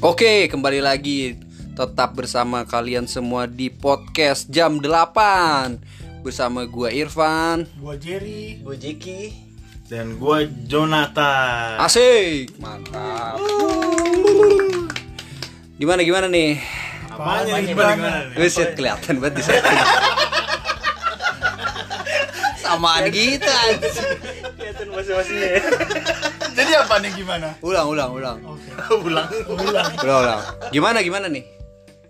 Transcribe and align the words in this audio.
Oke, 0.00 0.48
kembali 0.48 0.80
lagi 0.80 1.36
tetap 1.76 2.16
bersama 2.16 2.64
kalian 2.64 3.04
semua 3.04 3.44
di 3.44 3.68
podcast 3.68 4.48
jam 4.48 4.80
8 4.80 6.24
bersama 6.24 6.64
gua 6.64 6.88
Irfan. 6.88 7.68
Gua 7.76 8.00
Jerry. 8.00 8.64
Gue 8.64 8.80
Jeki 8.80 9.28
Dan 9.92 10.16
gua 10.16 10.48
Jonathan. 10.64 11.84
Asik, 11.84 12.48
mantap. 12.56 13.44
Gimana 15.76 16.00
gimana 16.00 16.32
nih? 16.32 16.56
Apanya 17.12 17.60
nih? 17.60 17.68
Gimana, 17.68 17.92
nih? 17.92 17.96
gimana 18.00 18.18
nih? 18.24 18.36
Buset, 18.40 18.72
kelihatan 18.80 19.20
banget 19.20 19.34
di 19.36 19.42
setting. 19.44 19.80
Samaan 22.64 23.04
kita. 23.12 23.52
anjing. 23.52 24.16
Kelihatan 24.56 24.86
masing-masingnya 24.96 25.48
ya 25.60 26.29
Jadi 26.60 26.72
apa 26.76 26.94
nih 27.00 27.10
gimana? 27.16 27.48
Ulang, 27.64 27.86
ulang, 27.88 28.10
ulang. 28.12 28.38
Oke. 28.44 28.70
Ulang 29.00 29.28
Ulang. 29.64 29.90
Ulang, 29.96 30.20
ulang. 30.20 30.40
Gimana 30.68 30.98
gimana 31.00 31.26
nih? 31.32 31.44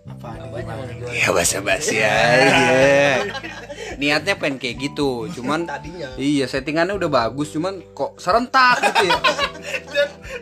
Apa 0.01 0.27
nih 0.35 0.47
gimana? 0.59 0.81
Ya 1.15 1.27
basa-basi 1.31 1.97
aja. 2.03 3.23
Niatnya 4.01 4.35
pengen 4.39 4.57
kayak 4.57 4.91
gitu, 4.91 5.29
cuman 5.35 5.67
Tadinya. 5.67 6.09
Iya, 6.15 6.47
settingannya 6.47 6.95
udah 6.95 7.09
bagus, 7.11 7.53
cuman 7.53 7.83
kok 7.93 8.17
serentak 8.17 8.81
gitu 8.81 9.05
ya. 9.07 9.19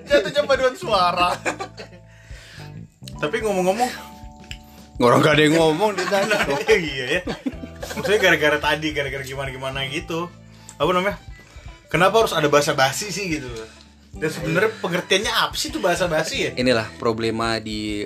Jatuhnya 0.05 0.41
paduan 0.45 0.75
suara. 0.77 1.33
Tapi 3.19 3.35
ngomong-ngomong, 3.43 3.89
Orang 4.99 5.23
gak 5.23 5.39
ada 5.39 5.43
yang 5.47 5.55
ngomong 5.55 5.95
di 5.95 6.03
sana. 6.11 6.35
iya 6.75 7.05
ya. 7.07 7.21
Maksudnya 7.95 8.19
gara-gara 8.19 8.57
tadi, 8.59 8.91
gara-gara 8.91 9.23
gimana-gimana 9.23 9.87
gitu. 9.87 10.27
Apa 10.75 10.91
namanya? 10.91 11.15
Kenapa 11.87 12.19
harus 12.19 12.35
ada 12.35 12.51
bahasa 12.51 12.75
basi 12.75 13.07
sih 13.07 13.39
gitu? 13.39 13.47
Dan 14.15 14.29
sebenarnya 14.29 14.71
pengertiannya 14.81 15.33
apa 15.33 15.55
sih 15.55 15.69
tuh 15.69 15.81
bahasa 15.83 16.09
basi 16.09 16.49
ya? 16.49 16.51
Inilah 16.57 16.89
problema 16.97 17.61
di 17.61 18.03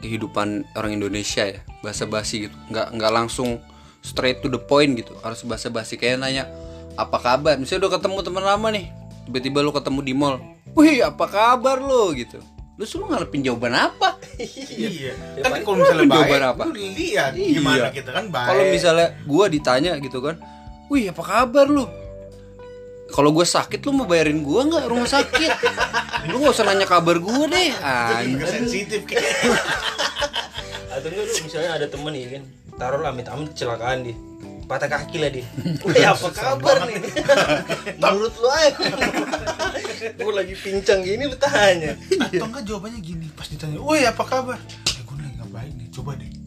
kehidupan 0.00 0.74
orang 0.74 0.92
Indonesia 0.96 1.44
ya, 1.46 1.60
bahasa 1.84 2.08
basi 2.08 2.48
gitu. 2.48 2.56
Nggak 2.72 2.86
nggak 2.98 3.12
langsung 3.12 3.60
straight 4.00 4.40
to 4.42 4.48
the 4.50 4.60
point 4.60 4.96
gitu. 4.98 5.14
Harus 5.22 5.44
bahasa 5.46 5.68
basi 5.70 5.94
kayak 6.00 6.20
nanya 6.20 6.48
apa 6.96 7.16
kabar. 7.20 7.56
Misalnya 7.56 7.86
udah 7.86 7.92
ketemu 8.00 8.18
teman 8.26 8.44
lama 8.44 8.68
nih, 8.74 8.86
tiba-tiba 9.28 9.58
lu 9.62 9.70
ketemu 9.70 10.00
di 10.02 10.14
mall. 10.16 10.36
Wih, 10.74 11.02
apa 11.04 11.24
kabar 11.26 11.78
lo 11.78 12.10
gitu. 12.14 12.40
Lu 12.80 12.88
suruh 12.88 13.12
ngarepin 13.12 13.44
jawaban 13.44 13.76
apa? 13.76 14.16
Iya. 14.40 15.12
Kan 15.44 15.60
kalau 15.60 15.84
misalnya 15.84 16.04
baik, 16.08 16.16
jawaban 16.16 16.42
apa? 16.48 16.62
lu 16.64 16.72
lihat 16.96 17.32
Iya. 17.36 17.60
gimana 17.60 17.88
kita 17.92 18.10
kan 18.10 18.24
baik. 18.32 18.48
Kalau 18.48 18.64
misalnya 18.72 19.08
gua 19.28 19.44
ditanya 19.52 19.92
gitu 20.00 20.18
kan, 20.24 20.40
wih 20.88 21.12
apa 21.12 21.20
kabar 21.20 21.68
lu? 21.68 21.84
Kalau 23.10 23.30
gue 23.34 23.46
sakit 23.46 23.82
lu 23.84 23.90
mau 23.92 24.06
bayarin 24.06 24.40
gua 24.40 24.64
nggak 24.66 24.86
rumah 24.86 25.08
sakit? 25.10 25.50
lu 26.30 26.40
nggak 26.40 26.54
usah 26.54 26.64
nanya 26.66 26.86
kabar 26.86 27.18
gua 27.18 27.50
deh. 27.50 27.70
Anjir. 27.82 28.46
sensitif 28.46 29.02
kayak. 29.04 29.24
Atau 30.90 31.06
enggak 31.06 31.26
lu 31.30 31.34
misalnya 31.46 31.70
ada 31.78 31.86
temen 31.86 32.12
nih 32.12 32.24
kan 32.34 32.42
Taruh 32.74 33.00
lah 33.00 33.14
amit-amit 33.14 33.54
kecelakaan 33.54 34.02
dia 34.02 34.16
Patah 34.66 34.90
kaki 34.90 35.16
lah 35.22 35.30
dia 35.30 35.46
Wih 35.86 36.02
apa 36.02 36.28
kabar 36.34 36.76
nih 36.90 36.98
Menurut 38.02 38.34
lu 38.34 38.48
aja 38.50 38.74
Gue 40.18 40.32
lagi 40.34 40.54
pincang 40.58 41.00
gini 41.06 41.30
lu 41.30 41.38
tanya 41.38 41.94
Atau 42.18 42.46
enggak 42.50 42.66
jawabannya 42.66 43.00
gini 43.00 43.26
pas 43.32 43.46
ditanya, 43.46 43.78
"Woi, 43.80 44.02
apa 44.04 44.24
kabar?" 44.26 44.58
Eh, 44.60 45.02
gue 45.06 45.16
lagi 45.16 45.32
nggak 45.40 45.50
baik 45.52 45.72
nih, 45.76 45.88
coba 45.94 46.12
deh. 46.20 46.39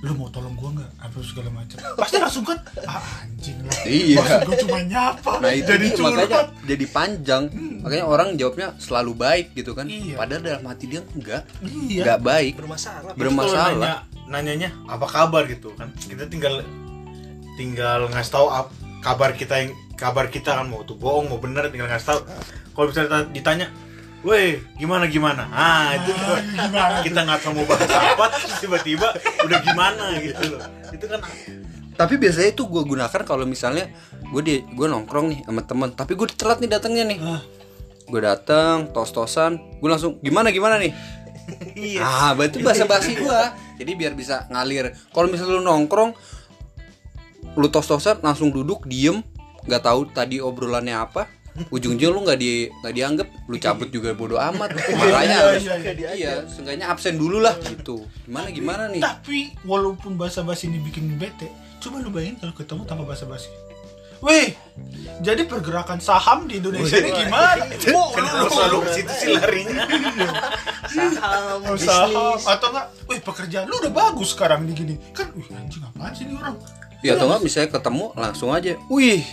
Lu 0.00 0.16
mau 0.16 0.28
tolong 0.28 0.56
gua 0.56 0.72
nggak? 0.72 0.90
Apa 0.96 1.16
segala 1.20 1.52
macam. 1.52 1.76
Pasti 1.94 2.16
langsung 2.16 2.40
kan, 2.40 2.56
ah, 2.82 3.04
anjing 3.20 3.60
lah. 3.60 3.76
Iya. 3.84 4.16
Maksud 4.16 4.40
gua 4.42 4.56
cuma 4.58 4.78
nyapa. 4.82 5.32
Nah 5.38 5.52
itu 5.52 5.68
jadi 5.68 5.86
dia, 5.86 6.00
makanya 6.00 6.24
curhat. 6.26 6.48
jadi 6.64 6.84
panjang. 6.88 7.42
Makanya 7.80 8.04
orang 8.04 8.28
jawabnya 8.34 8.68
selalu 8.76 9.12
baik 9.14 9.46
gitu 9.52 9.72
kan. 9.72 9.84
Iya. 9.84 10.16
Padahal 10.16 10.40
dalam 10.40 10.64
hati 10.64 10.84
dia 10.86 11.04
enggak, 11.06 11.42
Iya. 11.60 12.00
enggak 12.00 12.18
baik. 12.22 12.52
Bermasalah 12.56 13.12
bermasalah. 13.12 13.76
nanya, 13.76 13.94
nanyanya 14.26 14.70
apa 14.86 15.04
kabar 15.04 15.44
gitu 15.44 15.68
kan. 15.74 15.92
Kita 15.92 16.24
tinggal 16.26 16.64
tinggal 17.54 18.08
ngasih 18.08 18.32
tahu 18.32 18.46
ap- 18.48 18.72
kabar 19.00 19.32
kita 19.32 19.54
yang 19.58 19.70
kabar 19.96 20.28
kita 20.28 20.56
kan 20.56 20.64
mau 20.64 20.80
tuh 20.80 20.96
bohong 20.96 21.28
mau 21.28 21.36
bener 21.36 21.68
tinggal 21.68 21.88
ngasih 21.88 22.08
tahu. 22.08 22.20
Kalau 22.72 22.86
misalnya 22.88 23.28
ditanya 23.28 23.66
Weh, 24.20 24.60
gimana 24.76 25.08
gimana? 25.08 25.48
Ah, 25.48 25.96
itu 25.96 26.12
kita 27.08 27.24
nggak 27.24 27.40
tahu 27.40 27.56
mau 27.56 27.64
bahas 27.64 27.88
apa, 27.88 28.26
tiba-tiba 28.60 29.08
udah 29.48 29.58
gimana 29.64 30.20
gitu 30.20 30.56
loh. 30.56 30.62
Itu 30.92 31.08
kan 31.08 31.24
Tapi 31.96 32.16
biasanya 32.16 32.52
itu 32.52 32.64
gue 32.64 32.82
gunakan 32.84 33.20
kalau 33.28 33.44
misalnya 33.44 33.88
gue 34.32 34.42
di 34.44 34.54
gue 34.64 34.86
nongkrong 34.88 35.26
nih 35.32 35.40
sama 35.44 35.62
teman, 35.64 35.88
tapi 35.96 36.16
gue 36.16 36.28
telat 36.36 36.60
nih 36.60 36.68
datangnya 36.68 37.04
nih. 37.08 37.18
Ah. 37.20 37.40
Gue 38.08 38.20
datang 38.20 38.92
tos-tosan, 38.92 39.80
gue 39.80 39.88
langsung 39.88 40.16
gimana 40.20 40.52
gimana 40.52 40.76
nih? 40.76 40.92
iya. 41.76 42.00
Ah, 42.04 42.30
berarti 42.36 42.60
bahasa 42.60 42.84
basi 42.84 43.16
gue. 43.16 43.40
Jadi 43.80 43.90
biar 43.96 44.12
bisa 44.12 44.44
ngalir. 44.52 44.92
Kalau 45.12 45.28
misalnya 45.32 45.60
lu 45.60 45.64
nongkrong, 45.64 46.12
lu 47.56 47.68
tos-tosan 47.72 48.20
langsung 48.20 48.52
duduk 48.52 48.84
diem, 48.84 49.24
nggak 49.64 49.84
tahu 49.84 50.08
tadi 50.12 50.40
obrolannya 50.40 50.96
apa. 50.96 51.39
Ujung-ujung 51.68 52.12
lu 52.12 52.20
nggak 52.22 52.38
di 52.38 52.50
nggak 52.70 52.94
dianggap, 52.94 53.28
lu 53.44 53.56
cabut 53.56 53.88
juga 53.88 54.14
bodo 54.14 54.36
amat. 54.36 54.70
Makanya 55.00 55.36
harus 55.44 55.62
iya, 55.62 55.76
iya. 55.76 56.10
iya, 56.12 56.32
seenggaknya 56.44 56.86
absen 56.86 57.14
dulu 57.14 57.38
lah 57.38 57.58
gitu. 57.60 58.06
Gimana 58.24 58.48
gimana 58.48 58.82
nih? 58.86 59.02
Tapi 59.02 59.52
walaupun 59.62 60.14
bahasa 60.14 60.40
basi 60.40 60.66
ini 60.66 60.78
bikin 60.78 61.10
bete, 61.14 61.50
coba 61.78 61.98
lu 61.98 62.08
bayangin 62.08 62.38
kalau 62.38 62.54
ketemu 62.54 62.82
tanpa 62.84 63.04
bahasa 63.04 63.26
basi. 63.26 63.50
Wih, 64.20 64.52
jadi 65.24 65.48
pergerakan 65.48 65.96
saham 65.96 66.44
di 66.44 66.60
Indonesia 66.60 67.00
ini 67.00 67.08
gimana? 67.08 67.64
Kenapa 68.14 68.36
lu- 68.38 68.52
selalu 68.52 68.76
lu- 68.76 68.84
ke 68.84 68.90
situ 68.92 69.12
sih 69.16 69.28
larinya? 69.32 69.84
Saham, 70.84 71.58
Oh, 71.64 71.76
saham 71.76 72.36
atau 72.36 72.68
enggak? 72.68 72.86
Wih, 73.08 73.20
pekerjaan 73.20 73.64
lu 73.64 73.80
udah 73.80 73.88
bagus 73.90 74.36
sekarang 74.36 74.68
di 74.68 74.76
gini. 74.76 74.94
Kan, 75.12 75.32
wih 75.32 75.48
anjing 75.50 75.80
apaan 75.80 76.12
sih 76.12 76.28
ini 76.28 76.36
orang? 76.36 76.56
Ya 77.00 77.16
atau 77.16 77.26
nggak 77.26 77.40
misalnya 77.40 77.72
ketemu 77.72 78.04
langsung 78.12 78.52
aja. 78.52 78.76
Wih, 78.92 79.24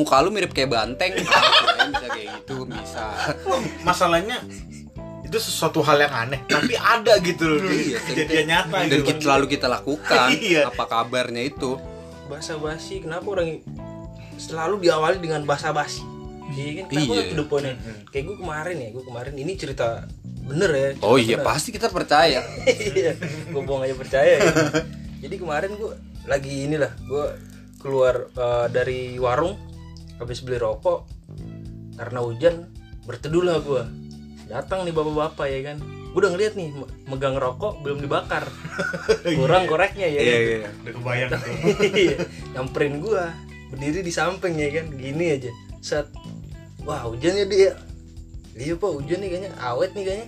muka 0.00 0.16
lu 0.18 0.32
mirip 0.32 0.50
kayak 0.50 0.72
banteng. 0.72 1.12
Bisa 1.92 2.06
kayak 2.08 2.28
gitu, 2.40 2.64
bisa. 2.64 3.04
Masalahnya 3.82 4.40
itu 5.20 5.38
sesuatu 5.38 5.78
hal 5.80 6.00
yang 6.00 6.14
aneh, 6.16 6.40
tapi 6.44 6.74
ada 6.74 7.20
gitu 7.20 7.46
loh 7.46 7.62
di 7.62 7.94
Iya, 7.94 7.98
kejadian 8.02 8.46
nyata 8.48 8.76
Dan 8.82 8.88
gitu. 8.90 9.04
kita, 9.14 9.20
selalu 9.22 9.44
kita 9.46 9.66
lakukan. 9.68 10.28
Iya. 10.42 10.62
Apa 10.66 10.84
kabarnya 10.86 11.42
itu? 11.44 11.78
Bahasa 12.26 12.54
basi 12.56 13.02
Kenapa 13.02 13.26
orang 13.28 13.58
Selalu 14.36 14.86
diawali 14.86 15.18
dengan 15.18 15.42
bahasa 15.42 15.70
basi 15.70 16.02
Iya 16.50 16.82
kan 16.82 16.84
Kenapa 16.90 17.12
Iya. 17.12 17.22
to 17.26 17.34
the 17.36 17.44
point 17.44 17.66
Kayak 18.10 18.24
gue 18.26 18.36
kemarin 18.38 18.76
ya 18.78 18.88
Gue 18.90 19.04
kemarin 19.04 19.34
Ini 19.34 19.52
cerita 19.54 20.06
Bener 20.46 20.70
ya 20.70 20.88
cerita 20.94 21.06
Oh 21.06 21.14
iya, 21.14 21.36
bener. 21.38 21.46
pasti 21.46 21.68
kita 21.70 21.86
percaya. 21.90 22.40
Iya, 22.90 23.14
gue 23.50 23.62
bohong 23.62 23.82
aja 23.82 23.94
percaya 23.94 24.32
ya. 24.38 24.50
Jadi 25.20 25.34
kemarin 25.38 25.78
gue 25.78 25.94
lagi 26.26 26.66
inilah, 26.66 26.90
gue 27.00 27.26
keluar 27.78 28.26
eh, 28.30 28.66
dari 28.66 29.14
warung 29.14 29.54
habis 30.20 30.44
beli 30.44 30.60
rokok 30.60 31.08
karena 31.96 32.20
hujan 32.20 32.54
berteduh 33.02 33.40
lah 33.40 33.58
gue. 33.58 33.82
Datang 34.46 34.84
nih 34.84 34.92
bapak-bapak 34.92 35.46
ya 35.48 35.60
kan. 35.64 35.76
Gue 36.10 36.20
udah 36.20 36.32
ngeliat 36.34 36.54
nih 36.54 36.68
me- 36.70 36.90
megang 37.06 37.34
rokok 37.34 37.80
belum 37.80 37.98
dibakar. 37.98 38.44
Kurang 39.40 39.64
koreknya 39.64 40.06
ya. 40.06 40.20
Iya, 40.20 40.30
kan? 40.30 40.40
iya. 40.42 40.68
Udah 40.84 40.92
kebayang 40.94 41.30
tuh. 41.32 41.54
Iya, 41.80 42.16
nyamperin 42.52 42.94
gua 42.98 43.24
berdiri 43.70 44.02
di 44.02 44.10
samping 44.10 44.58
ya 44.58 44.82
kan 44.82 44.90
gini 44.90 45.30
aja 45.30 45.46
set 45.78 46.10
wah 46.82 47.06
hujan 47.06 47.38
ya 47.38 47.46
dia 47.46 47.70
iya 48.58 48.74
pak 48.74 48.90
hujan 48.90 49.22
nih 49.22 49.30
kayaknya 49.30 49.50
awet 49.62 49.94
nih 49.94 50.02
kayaknya 50.02 50.26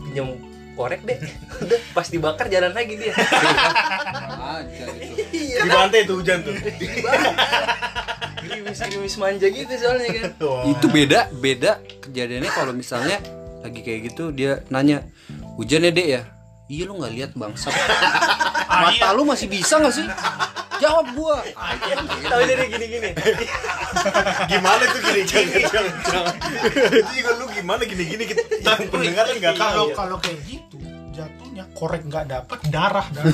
pinjam 0.00 0.28
korek 0.72 1.04
deh 1.04 1.20
udah 1.68 1.80
pas 1.92 2.08
dibakar 2.08 2.48
jalan 2.48 2.72
lagi 2.72 2.96
dia 2.96 3.12
Aja 3.12 4.84
itu. 4.96 5.12
iya 5.44 5.60
Di 5.60 5.68
pantai 5.68 6.08
tuh 6.08 6.24
hujan 6.24 6.40
tuh. 6.40 6.56
Gerimis 8.42 8.78
gerimis 8.78 9.14
manja 9.18 9.46
gitu 9.50 9.72
soalnya 9.74 10.08
kan 10.14 10.30
Wah. 10.46 10.64
Itu 10.70 10.86
beda, 10.88 11.20
beda 11.34 11.72
kejadiannya 12.04 12.50
kalau 12.54 12.72
misalnya 12.72 13.18
lagi 13.58 13.80
kayak 13.82 14.14
gitu 14.14 14.30
dia 14.30 14.62
nanya, 14.70 15.02
"Hujan 15.58 15.82
ya, 15.82 15.90
Dek 15.90 16.08
ya?" 16.08 16.22
Iya 16.68 16.84
lu 16.84 17.00
nggak 17.00 17.12
lihat 17.16 17.30
bangsat. 17.32 17.72
Mata 18.84 19.08
lu 19.16 19.24
masih 19.24 19.48
bisa 19.48 19.80
nggak 19.80 19.94
sih? 19.94 20.06
Jawab 20.78 21.10
gua. 21.16 21.42
Ah, 21.58 21.74
beda. 21.74 22.28
tapi 22.28 22.42
dia 22.46 22.66
gini 22.70 22.86
gini 22.86 23.10
gimana 24.52 24.82
tuh 24.94 25.00
gini 25.00 25.22
gini 25.26 25.64
itu 25.64 27.12
juga 27.18 27.30
lu 27.40 27.46
gimana 27.50 27.82
gini 27.82 28.04
gini 28.04 28.24
kita 28.28 28.42
yang 28.62 28.90
pendengar 28.92 29.24
kan 29.26 29.36
nggak 29.40 29.54
tahu 29.56 29.64
kalau 29.64 29.86
kalau 29.96 30.16
kayak 30.22 30.38
gitu 30.46 30.67
korek 31.78 32.02
nggak 32.02 32.26
dapat 32.26 32.58
darah 32.66 33.06
darah 33.06 33.30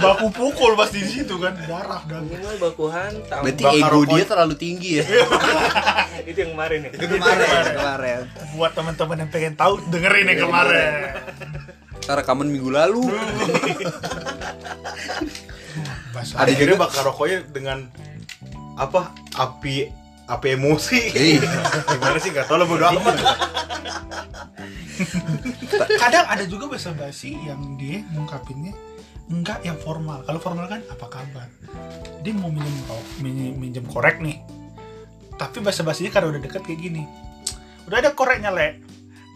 baku 0.04 0.28
pukul 0.28 0.72
pasti 0.74 1.00
di 1.00 1.08
situ 1.10 1.34
kan 1.36 1.56
darah 1.58 2.04
darah 2.04 2.20
minimal 2.20 2.56
baku 2.60 2.84
hantam 2.86 3.40
Berarti 3.40 3.64
Bakar 3.64 3.80
ego 3.80 3.88
rokok. 3.98 4.12
dia 4.12 4.24
terlalu 4.26 4.54
tinggi 4.54 4.90
ya. 4.94 5.04
itu 6.28 6.38
yang 6.38 6.52
kemarin 6.52 6.78
ya 6.84 6.90
kemarin, 6.92 7.46
kemarin. 7.72 8.20
buat 8.52 8.72
teman-teman 8.72 9.16
yang 9.18 9.30
pengen 9.30 9.54
tahu 9.54 9.80
dengerin 9.88 10.26
yang 10.26 10.40
kemarin 10.44 10.92
Kita 11.98 12.12
rekaman 12.14 12.46
minggu 12.46 12.70
lalu. 12.70 13.04
Ada 16.14 16.44
akhirnya 16.46 16.74
juga- 16.74 16.84
bakar 16.84 17.02
rokoknya 17.06 17.38
dengan 17.46 17.78
apa 18.74 19.12
api 19.34 19.90
apa 20.28 20.44
emosi? 20.46 21.00
Gimana 21.90 22.18
sih? 22.20 22.30
Nggak 22.30 22.46
tahu 22.46 22.60
lah 22.60 22.66
bodo 22.68 22.84
amat. 22.86 23.16
Kadang 25.98 26.26
ada 26.26 26.44
juga 26.44 26.68
bahasa 26.68 26.90
basi 26.92 27.32
yang 27.38 27.78
dia 27.78 28.02
ngungkapinnya 28.12 28.74
enggak 29.28 29.60
yang 29.62 29.76
formal. 29.76 30.20
Kalau 30.22 30.36
formal 30.36 30.66
kan 30.66 30.80
apa 30.86 31.06
kabar? 31.06 31.48
Dia 32.20 32.32
mau 32.34 32.48
minjem 32.48 32.76
ro- 32.84 33.08
minjem, 33.18 33.54
minjem 33.54 33.84
korek 33.84 34.20
nih. 34.20 34.40
Tapi 35.34 35.62
bahasa 35.62 35.80
basinya 35.80 36.10
karena 36.10 36.34
udah 36.34 36.42
deket 36.42 36.62
kayak 36.62 36.80
gini. 36.80 37.02
Udah 37.86 37.98
ada 37.98 38.12
koreknya 38.12 38.52
le 38.52 38.84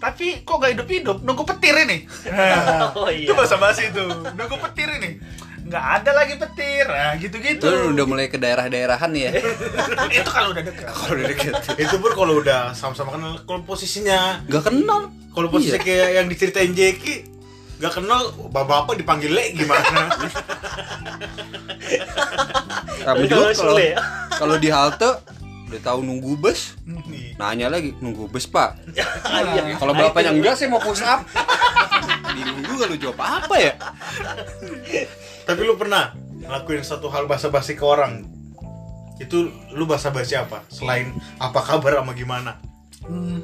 tapi 0.02 0.42
kok 0.42 0.58
gak 0.58 0.74
hidup 0.74 0.88
hidup 0.90 1.16
nunggu 1.22 1.46
petir 1.46 1.78
ini. 1.78 2.10
Nah, 2.26 2.90
Oh, 2.98 3.06
iya. 3.06 3.22
itu 3.22 3.38
bahasa 3.38 3.54
basi 3.54 3.86
itu. 3.86 4.02
Nunggu 4.34 4.58
petir 4.58 4.90
ini 4.98 5.22
nggak 5.62 5.84
ada 5.94 6.10
lagi 6.12 6.34
petir 6.36 6.84
nah 6.84 7.14
gitu 7.14 7.36
gitu 7.36 7.62
Itu 7.62 7.92
udah 7.92 8.04
mulai 8.04 8.26
ke 8.26 8.36
daerah-daerahan 8.36 9.12
ya. 9.12 9.30
itu 10.12 10.26
kalau 10.26 10.50
udah 10.50 10.60
deket 10.60 10.84
Kalau 10.84 11.12
udah 11.14 11.26
deket. 11.28 11.52
itu 11.78 11.94
pun 11.96 12.12
kalau 12.12 12.34
udah 12.36 12.60
sama-sama 12.72 13.10
kenal 13.12 13.32
kalau 13.42 13.62
posisinya 13.62 14.42
Gak 14.44 14.66
kenal. 14.66 15.08
kalau 15.30 15.48
posisi 15.48 15.72
Iya. 15.72 15.80
kayak 15.80 16.08
yang 16.14 16.26
diceritain 16.26 16.72
Jeki 16.72 17.30
nggak 17.78 17.92
kenal 17.92 18.20
bapak-bapak 18.44 18.94
dipanggil 18.96 19.30
le 19.30 19.44
gimana 19.52 20.06
Tapi 23.02 23.26
Kalau 23.26 23.42
juga 23.42 23.50
kalau 23.52 23.74
ya. 23.76 23.98
kalau 24.32 24.56
di 24.56 24.68
halte 24.68 25.10
udah 25.66 25.80
tahu 25.82 26.00
nunggu 26.00 26.36
bus, 26.36 26.76
nanya 27.34 27.66
lagi 27.66 27.96
nunggu 27.96 28.28
bus 28.28 28.44
pak. 28.44 28.76
Iya. 28.92 29.74
Kalau 29.74 29.90
bapaknya 29.90 30.30
enggak 30.30 30.54
saya 30.54 30.68
mau 30.68 30.78
push 30.78 31.00
up. 31.00 31.24
Bingung 32.34 32.60
juga 32.62 32.84
lu 32.86 32.96
jawab 32.96 33.18
apa 33.18 33.54
ya? 33.56 33.72
Tapi 35.42 35.60
lu 35.62 35.74
pernah 35.74 36.12
ngelakuin 36.42 36.82
satu 36.82 37.06
hal 37.08 37.26
basa-basi 37.26 37.74
ke 37.74 37.84
orang 37.86 38.26
itu 39.20 39.46
lu 39.72 39.86
basa-basi 39.86 40.34
apa 40.34 40.66
selain 40.66 41.14
apa 41.38 41.60
kabar 41.62 42.02
sama 42.02 42.12
gimana 42.12 42.58
Hmm. 43.02 43.42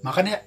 Makanya 0.00 0.40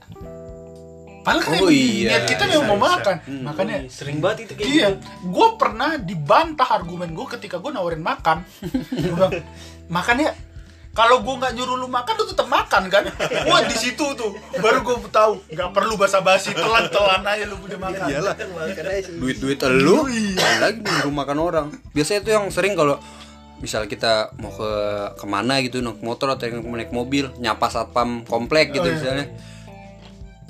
Padahal 1.21 1.41
kan 1.45 1.53
Oh 1.61 1.69
yang 1.69 1.69
iya, 1.69 2.09
niat 2.17 2.23
kita 2.33 2.49
memang 2.49 2.65
mau 2.73 2.81
makan. 2.81 3.15
Hmm. 3.29 3.45
Makanya 3.45 3.85
Sering 3.93 4.17
banget 4.17 4.49
itu 4.49 4.53
kayak 4.57 4.65
Iya, 4.73 4.87
gitu. 4.97 5.05
gue 5.29 5.47
pernah 5.61 5.89
dibantah 6.01 6.65
argumen 6.65 7.13
gue 7.13 7.27
ketika 7.37 7.61
gue 7.61 7.69
nawarin 7.69 8.01
makan. 8.01 8.41
Gua 9.05 9.29
bilang, 9.29 9.33
makan 9.85 10.15
ya. 10.17 10.31
Kalau 10.91 11.23
gue 11.23 11.33
nggak 11.33 11.53
nyuruh 11.53 11.77
lu 11.77 11.87
makan, 11.87 12.13
lu 12.13 12.25
tetap 12.25 12.47
makan 12.47 12.91
kan? 12.91 13.07
Wah 13.45 13.63
di 13.63 13.71
situ 13.73 14.03
tuh, 14.11 14.31
baru 14.53 14.83
gue 14.83 15.07
tahu 15.07 15.39
nggak 15.47 15.71
perlu 15.71 15.95
basa-basi, 15.95 16.51
telan-telan 16.51 17.23
aja 17.23 17.47
lu 17.47 17.55
punya 17.57 17.79
makan. 17.79 18.05
Iyalah. 18.05 18.35
Sih. 18.99 19.15
Duit-duit 19.15 19.55
elu 19.61 20.03
lagi 20.59 20.79
di 20.79 20.95
rumah 21.01 21.23
makan 21.23 21.37
orang. 21.39 21.65
Biasanya 21.89 22.19
itu 22.21 22.29
yang 22.29 22.45
sering 22.49 22.75
kalau 22.75 22.99
misal 23.57 23.85
kita 23.85 24.35
mau 24.35 24.49
ke 24.49 24.71
ke 25.15 25.25
mana 25.25 25.61
gitu 25.61 25.79
naik 25.79 26.01
motor 26.01 26.27
atau 26.27 26.43
yang 26.43 26.65
naik 26.65 26.89
mobil 26.89 27.29
nyapa 27.37 27.69
satpam 27.69 28.25
komplek 28.25 28.73
gitu 28.73 28.81
Oh, 28.81 28.89
iya. 28.89 28.97
misalnya 28.97 29.25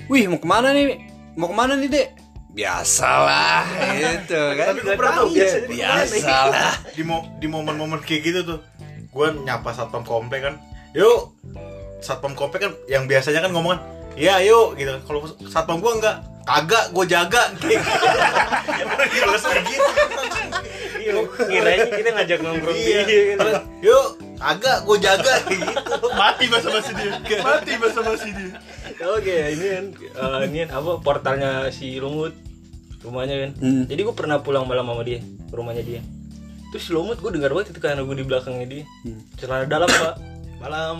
wih 0.08 0.26
mau 0.26 0.40
ke 0.40 0.48
mana 0.48 0.72
nih 0.72 0.96
mau 1.36 1.46
ke 1.46 1.54
mana 1.54 1.76
nih 1.76 1.92
dek 1.92 2.08
biasalah 2.52 3.68
gitu 4.00 4.42
kan 4.56 4.66
Tapi 4.66 4.80
gua 4.80 4.96
pernah 4.96 5.14
tuh, 5.18 5.28
biasa 5.30 5.58
biasalah 5.68 6.72
di 6.92 7.04
mo- 7.04 7.28
di 7.36 7.48
momen-momen 7.48 8.00
kayak 8.00 8.22
gitu 8.24 8.40
tuh 8.48 8.60
gue 9.12 9.28
nyapa 9.44 9.70
satpam 9.76 10.04
komplek 10.08 10.48
kan 10.48 10.56
yuk 10.96 11.36
satpam 12.00 12.34
komplek 12.34 12.68
kan 12.68 12.74
yang 12.88 13.06
biasanya 13.06 13.44
kan 13.44 13.52
ngomong 13.52 13.78
kan 13.78 13.82
iya 14.16 14.40
yuk 14.44 14.76
gitu 14.80 14.92
kalau 15.08 15.28
satpam 15.48 15.84
gue 15.84 15.92
enggak 15.92 16.18
kagak 16.48 16.86
gue 16.92 17.06
jaga 17.06 17.44
gitu 19.14 19.26
langsung 19.28 19.56
gitu 19.62 19.90
Iya, 21.02 21.18
Kiranya 21.26 21.86
kita 21.90 22.10
ngajak 22.14 22.40
nongkrong 22.46 22.78
iya 22.78 23.02
dia. 23.10 23.34
Terus, 23.34 23.56
yuk 23.82 24.06
kagak 24.38 24.78
gue 24.86 24.98
jaga 25.02 25.34
gitu 25.50 26.08
Mati 26.14 26.46
basa-basi 26.46 26.92
dia, 26.94 27.12
mati 27.42 27.72
basa-basi 27.82 28.30
dia. 28.38 28.54
Oke, 29.10 29.34
ini 29.58 29.66
kan 29.66 29.86
eh, 29.98 30.40
ini 30.46 30.58
kan 30.66 30.70
apa 30.78 31.02
portalnya 31.02 31.74
si 31.74 31.98
Lumut 31.98 32.38
rumahnya 33.02 33.50
kan. 33.50 33.52
Hmm. 33.58 33.84
Jadi 33.90 34.02
gue 34.06 34.16
pernah 34.16 34.38
pulang 34.46 34.70
malam 34.70 34.86
sama 34.86 35.02
dia 35.02 35.26
rumahnya 35.50 35.82
dia. 35.82 36.02
Terus 36.72 36.84
si 36.88 36.90
Lumut 36.96 37.20
gue 37.20 37.32
dengar 37.36 37.52
banget 37.52 37.76
itu 37.76 37.80
karena 37.84 38.02
gue 38.02 38.16
di 38.16 38.26
belakangnya 38.26 38.66
dia. 38.68 38.84
Celana 39.36 39.68
dalam 39.68 39.88
pak 39.92 40.16
malam. 40.62 40.96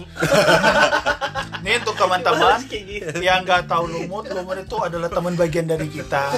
Nih 1.64 1.78
untuk 1.78 1.94
teman-teman 1.94 2.58
gitu. 2.66 3.22
yang 3.22 3.46
nggak 3.46 3.70
tahu 3.70 3.86
lumut, 3.86 4.26
lumut 4.34 4.58
itu 4.58 4.78
adalah 4.82 5.14
teman 5.14 5.38
bagian 5.38 5.70
dari 5.70 5.86
kita 5.86 6.34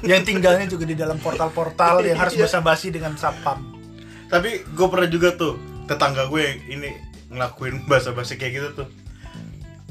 yang 0.00 0.24
tinggalnya 0.24 0.64
juga 0.64 0.88
di 0.88 0.96
dalam 0.96 1.20
portal-portal 1.20 2.00
yang 2.08 2.16
harus 2.16 2.32
basa-basi 2.40 2.88
dengan 2.88 3.12
sapam. 3.20 3.60
tapi 4.32 4.64
gue 4.64 4.86
pernah 4.88 5.04
juga 5.12 5.36
tuh 5.36 5.60
tetangga 5.84 6.24
gue 6.24 6.40
yang 6.40 6.58
ini 6.80 6.90
ngelakuin 7.28 7.84
bahasa-bahasa 7.84 8.40
kayak 8.40 8.52
gitu 8.64 8.68
tuh 8.80 8.88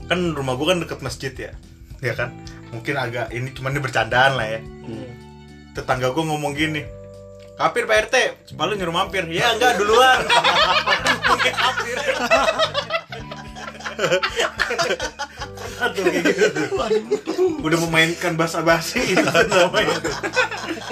kan 0.10 0.34
rumah 0.34 0.58
gue 0.58 0.66
kan 0.66 0.82
deket 0.82 1.00
masjid 1.06 1.30
ya 1.30 1.54
ya 2.02 2.18
kan 2.18 2.34
mungkin 2.74 2.98
agak 2.98 3.30
ini 3.30 3.54
cuman 3.54 3.78
ini 3.78 3.82
bercandaan 3.86 4.34
lah 4.34 4.48
ya 4.50 4.62
tetangga 5.78 6.10
gue 6.10 6.24
ngomong 6.26 6.58
gini 6.58 6.82
kapir 7.56 7.84
pak 7.86 8.10
rt 8.10 8.16
malu 8.58 8.74
nyuruh 8.76 8.96
mampir. 8.96 9.24
Ya 9.30 9.54
enggak 9.54 9.78
duluan. 9.78 10.26
Mungkin 11.30 11.54
kapir. 11.54 11.98
Aduh, 15.82 16.04
gitu. 16.14 16.62
Udah 17.62 17.78
memainkan 17.86 18.38
bahasa 18.38 18.62
basi 18.62 19.02
itu 19.18 19.18
namanya 19.50 19.98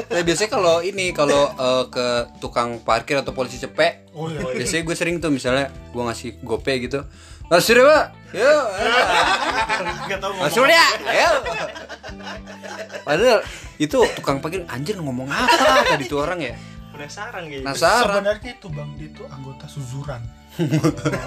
Nah, 0.10 0.22
biasanya 0.26 0.50
kalau 0.50 0.82
ini 0.82 1.14
kalau 1.14 1.54
eh, 1.54 1.84
ke 1.94 2.08
tukang 2.42 2.82
parkir 2.82 3.18
atau 3.22 3.34
polisi 3.34 3.62
cepek, 3.62 4.10
Oh 4.18 4.30
iya. 4.30 4.42
biasanya 4.58 4.82
gue 4.86 4.96
sering 4.98 5.16
tuh 5.22 5.30
misalnya 5.30 5.70
gue 5.94 6.02
ngasih 6.02 6.42
gope 6.42 6.74
gitu. 6.82 7.06
Masuk 7.50 7.82
deh 7.82 7.86
pak, 7.86 8.06
ngomong 10.22 10.38
Masuk 10.46 10.70
ya, 10.70 10.86
ayo. 11.10 11.32
Padahal 13.02 13.42
itu 13.80 13.98
tukang 14.14 14.38
parkir 14.38 14.68
anjir 14.68 14.96
ngomong 14.96 15.26
apa 15.26 15.56
tadi 15.90 16.06
tuh 16.06 16.20
orang 16.20 16.40
ya? 16.40 16.54
Penasaran 16.92 17.48
gitu. 17.48 17.64
Penasaran. 17.64 18.20
Sebenarnya 18.20 18.52
itu 18.52 18.68
bang 18.68 18.90
dia 18.94 19.08
itu 19.08 19.24
anggota 19.26 19.66
suzuran. 19.66 20.22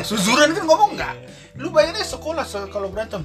suzuran 0.03 0.53
kan 0.53 0.63
ngomong 0.63 0.93
nggak? 0.93 1.15
Lu 1.57 1.73
bayangin 1.73 1.97
aja 1.97 2.13
sekolah 2.13 2.45
se- 2.45 2.69
kalau 2.69 2.93
berantem, 2.93 3.25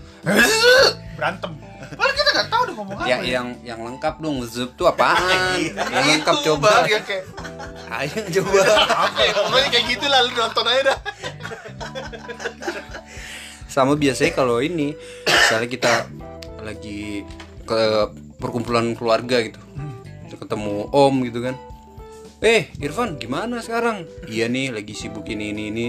berantem. 1.13 1.51
Padahal 1.89 2.13
kita 2.13 2.29
nggak 2.31 2.47
tahu 2.47 2.61
dia 2.63 2.75
ngomong 2.75 2.95
apa. 2.95 3.05
Yang 3.05 3.21
yang 3.27 3.47
yang 3.61 3.79
lengkap 3.83 4.15
dong, 4.17 4.39
zup 4.47 4.71
tuh 4.73 4.87
apaan? 4.87 5.19
yang 5.67 6.05
lengkap 6.15 6.35
Itu, 6.37 6.45
coba. 6.47 6.69
Bang, 6.71 6.87
yang 6.87 7.03
kayak 7.03 7.23
Ayo 7.87 8.19
coba. 8.39 8.61
apa 9.03 9.19
ya? 9.19 9.33
Pokoknya 9.37 9.69
kayak 9.69 9.85
gitu 9.89 10.05
lah 10.07 10.19
lu 10.23 10.31
nonton 10.31 10.65
aja 10.65 10.81
dah. 10.85 10.97
Sama 13.67 13.93
biasanya 13.93 14.31
kalau 14.33 14.57
ini, 14.59 14.95
misalnya 15.25 15.67
kita 15.67 15.91
lagi 16.63 17.27
ke 17.63 17.81
perkumpulan 18.37 18.93
keluarga 18.93 19.41
gitu, 19.41 19.59
ketemu 20.37 20.87
om 20.93 21.15
gitu 21.25 21.41
kan. 21.41 21.55
Eh, 22.37 22.69
Irfan, 22.77 23.17
gimana 23.17 23.65
sekarang? 23.65 24.05
Iya 24.29 24.45
nih, 24.45 24.69
lagi 24.69 24.93
sibuk 24.93 25.25
ini 25.25 25.49
ini 25.49 25.63
ini. 25.73 25.87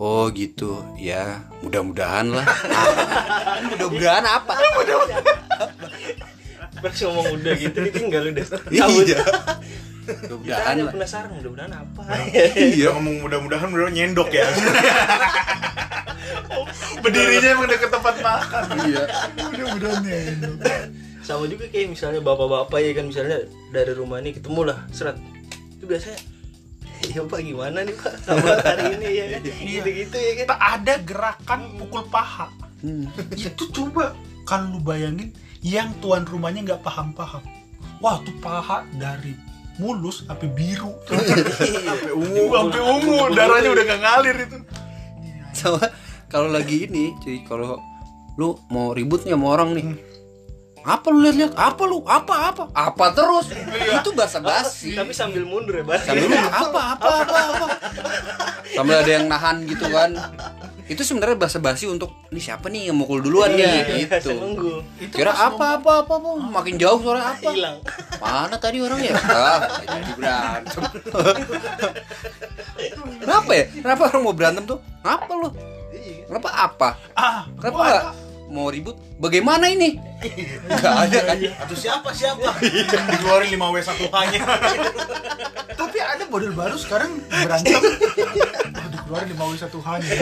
Oh 0.00 0.26
gitu, 0.32 0.80
ya 0.96 1.44
mudah-mudahan 1.60 2.32
lah. 2.32 2.46
Ah, 2.48 3.60
mudah-mudahan 3.68 4.24
apa? 4.24 4.56
Pas 6.80 6.96
ngomong 7.04 7.38
udah 7.38 7.52
gitu 7.60 7.78
ditinggal 7.84 8.32
udah. 8.32 8.44
Iya. 8.72 8.84
Mudah-mudahan 10.04 10.74
aja 10.76 10.82
lah. 10.84 10.92
penasaran 10.92 11.30
mudah-mudahan 11.36 11.72
apa. 11.72 12.02
Iya 12.56 12.88
ngomong 12.96 13.16
mudah-mudahan 13.24 13.68
udah 13.72 13.92
nyendok 13.92 14.32
ya. 14.32 14.48
Berdirinya 17.00 17.48
emang 17.56 17.68
deket 17.68 17.88
tempat 17.92 18.14
makan. 18.24 18.64
Iya. 18.88 19.02
Mudah-mudahan 19.52 20.02
ya. 20.04 20.20
Sama 21.24 21.48
juga 21.48 21.64
kayak 21.72 21.96
misalnya 21.96 22.20
bapak-bapak 22.20 22.78
ya 22.84 22.92
kan 22.92 23.08
misalnya 23.08 23.48
dari 23.72 23.92
rumah 23.96 24.20
ini 24.20 24.36
ketemu 24.36 24.60
lah 24.68 24.78
seret. 24.92 25.16
Itu 25.80 25.88
biasanya 25.88 26.20
ya 27.04 27.20
pak 27.24 27.40
gimana 27.44 27.84
nih 27.84 27.96
pak 28.00 28.14
kabar 28.24 28.56
hari 28.68 28.96
ini 28.96 29.08
ya 29.12 29.24
kan 29.36 29.40
gitu-gitu 29.44 30.16
ya 30.16 30.32
kan 30.40 30.46
Kita 30.48 30.56
ada 30.60 30.94
gerakan 31.00 31.60
pukul 31.80 32.04
paha. 32.12 32.52
Hmm. 32.84 33.08
Itu 33.32 33.72
coba 33.72 34.12
kalau 34.44 34.76
lu 34.76 34.80
bayangin 34.84 35.32
yang 35.64 35.96
tuan 36.04 36.28
rumahnya 36.28 36.60
nggak 36.60 36.84
paham-paham. 36.84 37.40
Wah, 38.04 38.20
tuh 38.20 38.36
paha 38.44 38.84
dari 39.00 39.32
mulus 39.80 40.28
sampai 40.28 40.48
biru. 40.52 40.92
Sampai 41.88 42.12
ungu. 42.12 42.52
sampai 42.52 42.80
ungu, 42.84 43.16
darahnya 43.32 43.70
udah 43.72 43.84
gak 43.88 44.00
ngalir 44.04 44.36
itu. 44.44 44.58
Sama 45.56 45.80
kalau 46.28 46.52
lagi 46.52 46.84
ini, 46.86 47.16
cuy, 47.22 47.42
kalau 47.48 47.80
lu 48.36 48.58
mau 48.68 48.92
ribut 48.92 49.24
nih 49.24 49.34
sama 49.34 49.46
orang 49.56 49.72
nih. 49.72 49.86
Apa 50.84 51.06
lu 51.08 51.24
lihat-lihat? 51.24 51.56
Apa 51.56 51.82
lu? 51.84 52.04
Apa 52.04 52.34
apa? 52.52 52.62
Apa 52.70 53.04
terus? 53.10 53.48
Itu 53.72 54.12
basa-basi. 54.12 54.92
tapi 54.92 55.16
sambil 55.16 55.42
mundur 55.42 55.72
ya 55.74 55.84
bahasa 55.84 56.12
Sambil 56.12 56.28
lu 56.28 56.36
apa 56.36 56.80
apa 56.92 57.08
apa 57.24 57.38
apa. 57.50 57.66
Sambil 58.68 58.96
ada 59.00 59.10
yang 59.10 59.26
nahan 59.26 59.64
gitu 59.64 59.88
kan. 59.88 60.12
Itu 60.84 61.00
sebenarnya 61.00 61.40
basa-basi 61.40 61.88
untuk 61.88 62.12
ini 62.28 62.36
siapa 62.36 62.68
nih 62.68 62.92
yang 62.92 63.00
mukul 63.00 63.24
duluan 63.24 63.56
nih 63.56 63.64
Iya, 63.64 64.20
gitu. 64.20 64.36
nunggu 64.36 64.84
Itu 65.00 65.16
Kira 65.16 65.32
apa 65.32 65.80
apa 65.80 66.04
apa 66.04 66.12
apa 66.20 66.30
makin 66.52 66.76
jauh 66.76 67.00
suara 67.00 67.32
apa? 67.32 67.48
hilang 67.48 67.80
Mana 68.20 68.60
tadi 68.60 68.84
orangnya? 68.84 69.16
Ah, 69.24 69.64
jadi 69.80 70.12
berantem. 70.12 70.82
kenapa 73.16 73.50
ya 73.50 73.64
kenapa 73.72 74.02
orang 74.12 74.22
mau 74.22 74.34
berantem 74.36 74.64
tuh 74.66 74.78
kenapa 75.00 75.32
lo 75.32 75.48
kenapa 76.28 76.48
apa 76.52 76.88
ah 77.16 77.40
kenapa. 77.56 78.12
Mau 78.54 78.70
ribut 78.70 78.94
bagaimana 79.18 79.66
ini? 79.66 79.98
Nggak 80.70 80.94
ada. 81.10 81.18
kan 81.26 81.38
Atau 81.66 81.74
siapa 81.74 82.14
siapa? 82.14 82.54
Dikeluarin 82.62 83.50
5 83.50 83.58
W 83.58 83.76
1 83.82 84.14
hanya. 84.14 84.40
tapi 85.74 85.98
ada 85.98 86.24
model 86.30 86.54
baru 86.54 86.78
sekarang 86.78 87.18
berantem. 87.26 87.82
Oh, 87.82 88.88
dikeluarin 88.94 89.28
di 89.28 89.36
bawah 89.36 89.58
satu 89.58 89.82
hanya 89.82 90.14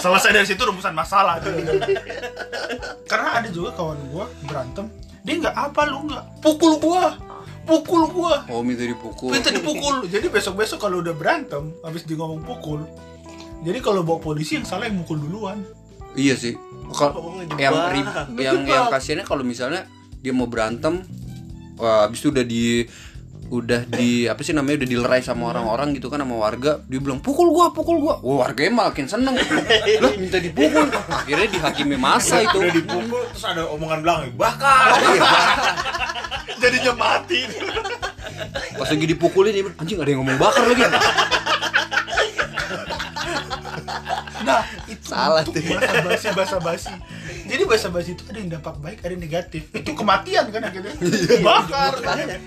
selesai 0.00 0.30
dari 0.32 0.46
situ 0.48 0.62
rumusan 0.64 0.96
masalah. 0.96 1.36
Tuh. 1.44 1.52
karena 3.04 3.44
ada 3.44 3.48
juga 3.52 3.76
kawan 3.76 4.00
gua 4.08 4.24
berantem. 4.48 4.88
Dia 5.20 5.36
nggak 5.36 5.52
apa 5.54 5.80
lu 5.84 6.08
nggak. 6.08 6.24
Pukul 6.40 6.80
gua. 6.80 7.12
Pukul 7.68 8.08
gua. 8.08 8.48
Oh 8.48 8.64
minta 8.64 8.88
dipukul. 8.88 9.36
Minta 9.36 9.52
dipukul. 9.52 10.08
Jadi 10.08 10.32
besok 10.32 10.64
besok 10.64 10.80
kalau 10.80 11.04
udah 11.04 11.12
berantem 11.12 11.76
habis 11.84 12.08
di 12.08 12.16
ngomong 12.16 12.40
pukul 12.40 12.82
jadi 13.60 13.78
kalau 13.84 14.00
bawa 14.00 14.18
polisi 14.20 14.56
yang 14.56 14.64
salah 14.64 14.88
yang 14.88 15.04
mukul 15.04 15.20
duluan 15.20 15.60
iya 16.14 16.34
sih. 16.34 16.54
Kalau 16.90 17.12
Oh, 17.14 17.38
yang 17.54 17.74
rib- 17.94 18.34
yang 18.36 18.58
yang 18.64 18.86
kasihannya 18.88 19.22
kalau 19.22 19.42
misalnya 19.42 19.86
dia 20.18 20.34
mau 20.34 20.46
berantem 20.46 21.06
wah 21.76 22.04
habis 22.04 22.18
itu 22.18 22.28
udah 22.28 22.42
di 22.42 22.84
udah 23.50 23.82
di 23.82 24.26
apa 24.26 24.42
sih 24.42 24.54
namanya 24.54 24.82
udah 24.82 24.90
dilerai 24.90 25.20
sama 25.22 25.50
orang-orang 25.50 25.90
gitu 25.94 26.06
kan 26.06 26.22
sama 26.22 26.38
warga 26.38 26.78
dia 26.86 27.02
bilang 27.02 27.18
pukul 27.18 27.50
gua 27.50 27.70
pukul 27.70 27.98
gua. 27.98 28.18
Wah 28.22 28.46
warganya 28.46 28.90
makin 28.90 29.06
seneng. 29.06 29.34
Lah 29.34 30.12
minta 30.14 30.38
dipukul. 30.38 30.86
Akhirnya 30.90 31.46
dihakimi 31.48 31.94
masa 31.94 32.42
itu. 32.42 32.58
Udah 32.58 32.74
dipukul 32.74 33.22
terus 33.30 33.46
ada 33.46 33.66
omongan 33.66 34.02
belakang, 34.02 34.34
bakar. 34.34 34.94
jadinya 36.58 36.92
mati. 36.94 37.46
Pas 38.74 38.86
lagi 38.86 39.06
dipukulin 39.06 39.50
dia 39.50 39.64
anjing 39.74 39.98
ada 39.98 40.10
yang 40.10 40.20
ngomong 40.22 40.38
bakar 40.38 40.62
lagi. 40.66 40.82
Nah 44.40 44.60
Salah 45.10 45.42
tuh. 45.42 45.58
bahasa 45.58 46.00
basi 46.06 46.28
bahasa 46.30 46.56
basi 46.62 46.94
jadi 47.50 47.62
bahasa 47.66 47.90
basi 47.90 48.14
itu 48.14 48.22
ada 48.30 48.38
yang 48.38 48.50
dampak 48.54 48.78
baik 48.78 48.98
ada 49.02 49.10
yang 49.10 49.22
negatif. 49.26 49.62
Itu 49.74 49.90
kematian 49.98 50.54
kan 50.54 50.62
akhirnya. 50.70 50.94
Bakar. 51.42 51.92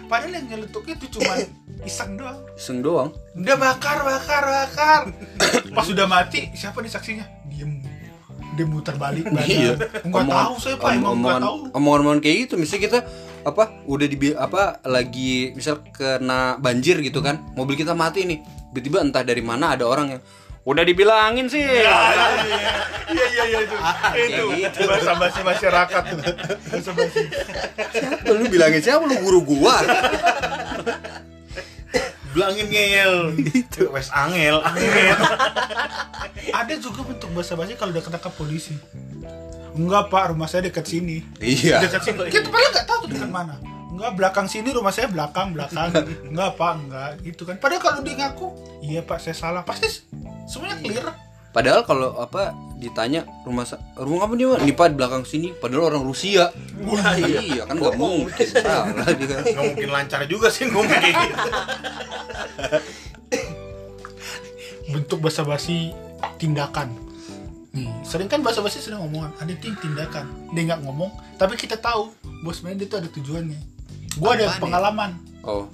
padahal 0.07 0.31
yang 0.31 0.47
nyeletuk 0.47 0.87
itu 0.87 1.19
cuma 1.19 1.43
iseng 1.83 2.15
doang. 2.15 2.39
Iseng 2.55 2.79
doang? 2.79 3.09
Udah 3.35 3.57
bakar 3.59 3.99
bakar 4.07 4.43
bakar. 4.47 5.01
Pas 5.75 5.83
sudah 5.83 6.07
mati 6.07 6.47
siapa 6.55 6.79
nih 6.79 6.91
saksinya? 6.91 7.25
Diem. 7.51 7.83
Dia 8.55 8.63
muter 8.69 8.95
balik 8.95 9.27
iya. 9.43 9.75
Nggak 10.07 10.25
tahu 10.31 10.53
saya 10.55 10.75
pak. 10.79 10.95
Emang 10.95 11.19
nggak 11.19 11.35
omongan, 11.35 11.41
tahu. 11.43 11.57
omongan-omongan 11.75 12.19
kayak 12.23 12.37
gitu. 12.47 12.53
Misalnya 12.55 12.83
kita 12.87 12.99
apa 13.43 13.63
udah 13.83 14.07
di 14.07 14.17
apa 14.31 14.79
lagi 14.87 15.51
misal 15.51 15.83
kena 15.91 16.55
banjir 16.63 17.03
gitu 17.03 17.19
kan. 17.19 17.43
Mobil 17.59 17.75
kita 17.75 17.91
mati 17.91 18.23
nih. 18.23 18.39
Tiba-tiba 18.71 19.03
entah 19.03 19.21
dari 19.21 19.43
mana 19.43 19.75
ada 19.75 19.83
orang 19.83 20.17
yang 20.17 20.21
udah 20.63 20.83
dibilangin 20.87 21.51
sih. 21.51 21.63
Iya 21.63 23.25
iya 23.35 23.43
iya 23.51 23.59
itu. 23.67 23.75
Itu 24.15 24.43
gitu. 24.63 24.79
bahasa 24.87 25.11
basi 25.19 25.41
masyarakat. 25.43 26.03
Tuh 26.07 26.35
bahasa 26.71 26.91
basi 26.95 27.21
lu 28.31 28.45
bilangin? 28.47 28.79
Siapa 28.79 29.03
lu 29.03 29.15
guru 29.19 29.39
gua? 29.43 29.75
Bilangin 32.33 32.65
ngel. 32.71 33.15
Itu 33.53 33.91
wes 33.93 34.09
angel, 34.09 34.63
angel. 34.63 35.17
ada 36.49 36.73
juga 36.79 37.01
bentuk 37.05 37.29
bahasa 37.35 37.53
basi 37.59 37.75
kalau 37.75 37.91
udah 37.91 38.03
ketangkap 38.03 38.33
polisi. 38.33 38.73
Enggak 39.73 40.13
pak 40.13 40.31
rumah 40.31 40.47
saya 40.47 40.69
dekat 40.69 40.85
sini. 40.85 41.27
Iya. 41.43 41.83
Dekat 41.83 42.01
sini. 42.07 42.17
Kita 42.31 42.47
padahal 42.47 42.71
nggak 42.71 42.87
tahu 42.87 42.97
tuh 43.05 43.09
dekat 43.11 43.29
mana. 43.29 43.55
Enggak 43.93 44.11
belakang 44.17 44.47
sini 44.49 44.69
rumah 44.73 44.89
saya 44.89 45.09
belakang 45.09 45.53
belakang. 45.53 45.91
Enggak 46.29 46.49
pak 46.57 46.71
enggak. 46.77 47.09
Gitu 47.21 47.41
kan. 47.45 47.55
Padahal 47.59 47.81
kalau 47.81 47.99
dia 48.01 48.15
ngaku 48.15 48.47
iya 48.81 49.01
pak 49.05 49.21
saya 49.21 49.35
salah. 49.37 49.61
Pasti 49.65 49.89
semuanya 50.49 50.77
clear. 50.79 51.07
Padahal 51.53 51.85
kalau 51.85 52.17
apa 52.17 52.49
ditanya 52.81 53.29
rumah 53.45 53.61
rumah 53.93 54.25
kamu 54.25 54.33
di 54.33 54.45
mana 54.49 54.65
di 54.65 54.73
Pak, 54.73 54.87
di 54.89 54.95
belakang 54.97 55.21
sini. 55.21 55.53
Padahal 55.53 55.93
orang 55.93 56.03
Rusia. 56.03 56.49
Wah, 56.81 57.13
iya. 57.13 57.69
Kan 57.69 57.77
nggak 57.77 57.93
mungkin. 57.93 58.47
Salah 58.49 59.05
dia 59.13 59.27
kan. 59.29 59.43
Nggak 59.45 59.65
mungkin 59.69 59.89
lancar 59.93 60.25
juga 60.25 60.49
sih 60.49 60.65
ngomong 60.65 60.89
kayak 60.89 61.13
gitu. 61.13 61.49
bentuk 64.97 65.21
bahasa 65.21 65.45
basi 65.45 65.93
tindakan. 66.41 66.89
Nih 67.73 67.89
sering 68.01 68.29
kan 68.29 68.41
bahasa 68.41 68.65
basi 68.65 68.81
sering 68.81 68.97
ngomongan 69.05 69.37
ada 69.37 69.53
ting 69.61 69.77
tindakan. 69.77 70.25
Dia 70.57 70.73
nggak 70.73 70.81
ngomong 70.89 71.13
tapi 71.37 71.53
kita 71.53 71.77
tahu 71.77 72.09
bos 72.41 72.65
dia 72.65 72.85
tuh 72.89 72.97
ada 72.97 73.09
tujuannya. 73.13 73.61
Gue 74.17 74.29
ada 74.29 74.49
ya? 74.49 74.57
pengalaman. 74.57 75.21
Oh. 75.45 75.69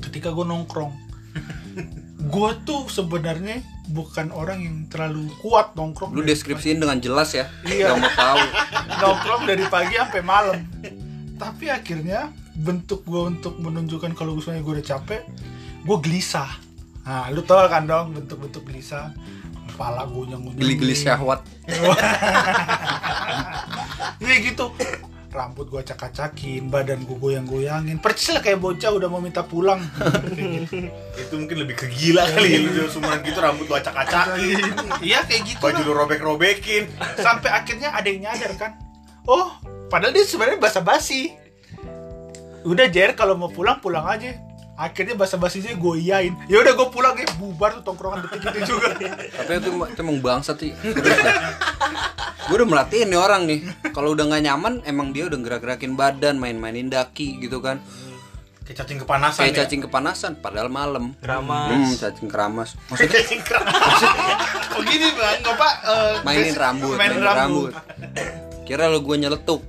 Ketika 0.00 0.32
gue 0.32 0.48
nongkrong 0.48 0.92
gue 2.18 2.50
tuh 2.66 2.90
sebenarnya 2.90 3.62
bukan 3.88 4.34
orang 4.34 4.58
yang 4.60 4.76
terlalu 4.90 5.30
kuat 5.38 5.72
nongkrong 5.72 6.10
lu 6.10 6.20
deskripsiin 6.20 6.76
dengan 6.76 6.98
jelas 6.98 7.30
ya 7.30 7.46
Iya. 7.62 7.94
nggak 7.94 7.98
mau 8.02 8.10
tahu. 8.12 8.38
Nongkrong 9.00 9.42
dari 9.46 9.64
pagi 9.64 9.94
sampai 9.94 10.22
malam. 10.22 10.58
Tapi 11.38 11.70
akhirnya 11.70 12.28
bentuk 12.52 13.06
gue 13.06 13.22
untuk 13.30 13.54
menunjukkan 13.56 14.12
kalau 14.12 14.34
gue 14.34 14.42
sebenarnya 14.42 14.64
gue 14.66 14.74
udah 14.82 14.86
capek 14.88 15.22
gue 15.86 15.96
gelisah. 16.02 16.50
Nah 17.06 17.30
lu 17.30 17.40
tau 17.40 17.62
kan 17.70 17.86
dong 17.86 18.10
bentuk-bentuk 18.12 18.66
gelisah. 18.66 19.14
Kepala 19.70 20.02
gue 20.04 20.22
nyanggung 20.26 20.58
geli-geli 20.58 20.90
syahwat 20.90 21.46
Iya 24.18 24.36
gitu 24.42 24.74
rambut 25.28 25.68
gue 25.68 25.80
acak-acakin 25.84 26.72
badan 26.72 27.04
gue 27.04 27.16
goyang-goyangin. 27.20 28.00
Percis 28.00 28.32
lah 28.32 28.40
kayak 28.40 28.64
bocah 28.64 28.90
udah 28.96 29.08
mau 29.12 29.20
minta 29.20 29.44
pulang. 29.44 29.80
Itu 31.20 31.34
mungkin 31.36 31.68
lebih 31.68 31.76
kegila 31.76 32.24
kali 32.32 32.48
ya 32.56 32.58
lu 32.64 32.88
sumuran 32.88 33.20
gitu 33.20 33.38
rambut 33.38 33.68
lu 33.68 33.76
acak-acakin. 33.76 34.64
iya 35.08 35.20
kayak 35.28 35.42
gitu 35.44 35.60
Baju 35.60 35.80
lu 35.84 35.92
robek-robekin. 35.92 36.88
sampai 37.20 37.52
akhirnya 37.52 37.92
ada 37.92 38.08
yang 38.08 38.24
nyadar 38.24 38.52
kan 38.56 38.72
oh 39.28 39.52
padahal 39.92 40.16
dia 40.16 40.24
sebenarnya 40.24 40.60
basa-basi. 40.60 41.36
Udah 42.64 42.88
jer 42.88 43.12
kalau 43.12 43.36
mau 43.36 43.52
pulang 43.52 43.78
pulang 43.84 44.08
aja. 44.08 44.32
Akhirnya 44.78 45.18
basa-basinya 45.18 45.74
gue 45.74 45.94
iyain 45.98 46.32
ya 46.48 46.62
udah 46.62 46.72
gue 46.72 46.88
pulang. 46.88 47.12
Ya 47.20 47.28
bubar 47.36 47.76
tuh 47.76 47.84
tongkrongan 47.84 48.24
detik 48.24 48.48
itu 48.48 48.78
juga. 48.78 48.94
Tapi 48.96 49.60
itu, 49.60 49.70
itu 49.74 50.00
emang 50.00 50.18
bangsa 50.24 50.54
sih 50.56 50.72
gue 52.48 52.56
udah 52.56 52.68
merhatiin 52.68 53.12
nih 53.12 53.20
orang 53.20 53.42
nih. 53.44 53.60
Kalau 53.92 54.16
udah 54.16 54.24
nggak 54.24 54.42
nyaman 54.48 54.74
emang 54.88 55.12
dia 55.12 55.28
udah 55.28 55.36
gerak-gerakin 55.36 55.92
badan 55.94 56.40
main-mainin 56.40 56.88
daki 56.88 57.36
gitu 57.44 57.60
kan. 57.60 57.84
Kayak 58.64 58.84
cacing 58.84 59.00
kepanasan 59.00 59.40
kayak 59.44 59.52
ya. 59.52 59.58
cacing 59.64 59.82
kepanasan 59.84 60.32
padahal 60.40 60.68
malam. 60.72 61.12
Keramas. 61.20 61.72
hmm, 61.72 61.92
cacing 62.00 62.28
keramas. 62.28 62.70
Kayak 62.96 63.12
cacing 63.20 63.40
keramas. 63.44 64.00
oh 64.76 64.82
gini 64.84 65.08
bang. 65.12 65.40
Apa 65.44 65.68
eh, 65.84 66.14
mainin 66.24 66.56
rambut 66.56 66.96
mainin 66.96 67.20
mainin 67.20 67.36
rambut. 67.36 67.72
kira 68.64 68.88
lo 68.88 69.04
gue 69.04 69.16
nyeletuk. 69.20 69.60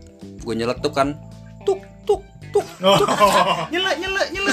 Gue 0.44 0.54
nyeletuk 0.56 0.92
kan. 0.96 1.20
Tuk 1.68 1.84
tuk 2.08 2.24
tuk 2.52 2.68
oh, 2.84 3.68
nyele 3.72 3.92
nyele 4.00 4.24
nyele 4.32 4.52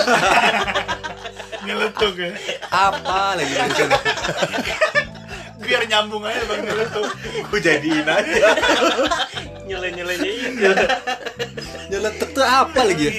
nyeletuk 1.67 2.15
ya. 2.19 2.31
Apa 2.71 3.39
lagi 3.39 3.55
biar 5.67 5.83
nyambung 5.91 6.23
aja 6.23 6.43
bang 6.47 6.61
nyeletuk 6.63 7.07
Gue 7.51 7.61
jadiin 7.61 8.07
aja. 8.07 8.35
nyele 9.67 9.89
itu 9.91 10.73
nyeletuk 11.91 12.29
tuh 12.35 12.47
apa 12.47 12.81
lagi 12.87 13.05
ya? 13.07 13.13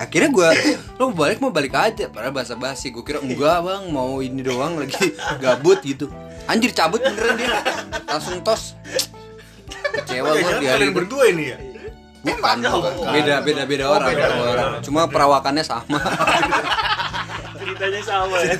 akhirnya 0.00 0.32
gue 0.32 0.48
lo 0.96 1.12
mau 1.12 1.28
balik 1.28 1.38
mau 1.44 1.52
balik 1.52 1.76
aja. 1.76 2.08
Padahal 2.08 2.32
basa 2.32 2.56
basi 2.56 2.88
gue 2.88 3.04
kira 3.04 3.20
enggak 3.20 3.60
bang. 3.60 3.82
Mau 3.92 4.24
ini 4.24 4.40
doang 4.40 4.80
lagi 4.80 5.12
gabut 5.44 5.84
gitu. 5.84 6.08
Anjir 6.48 6.72
cabut 6.72 7.04
beneran 7.04 7.36
dia. 7.36 7.60
Langsung 8.08 8.40
tos. 8.40 8.74
Kecewa 9.70 10.40
gue 10.40 10.52
di 10.64 10.66
hari 10.66 10.88
berdua 10.90 11.28
ini 11.28 11.44
ya. 11.52 11.58
bukan 12.20 12.60
bukan. 12.60 12.92
beda 13.16 13.34
beda 13.40 13.62
beda 13.64 13.84
orang 13.88 14.08
beda 14.12 14.26
beda 14.28 14.44
orang. 14.52 14.70
Cuma 14.84 15.08
perawakannya 15.08 15.64
sama. 15.64 16.00
Ceritanya 17.60 18.00
sama 18.04 18.36
ya 18.40 18.56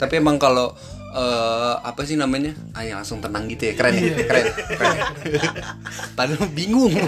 tapi 0.00 0.16
emang 0.16 0.40
kalau 0.40 0.72
eh, 1.12 1.74
apa 1.84 2.00
sih 2.08 2.16
namanya 2.16 2.56
ah 2.72 2.80
ya 2.80 2.96
langsung 2.96 3.20
tenang 3.20 3.44
gitu 3.52 3.68
ya 3.68 3.74
keren 3.76 3.94
ya 4.00 4.16
keren, 4.24 4.46
keren. 4.80 4.96
padahal 6.16 6.48
bingung 6.56 6.96